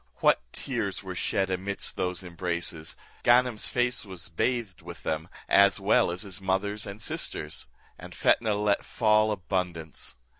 [0.15, 2.95] What tears were shed amidst those embraces!
[3.21, 7.67] Ganem's face was bathed with them, as well as his mother's and sisters;
[7.99, 10.17] and Fetnah let fall abundance.